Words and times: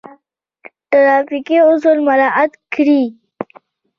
ټرافیکي 0.89 1.57
اصول 1.69 1.97
مراعات 2.07 2.51
کړئ 2.73 3.05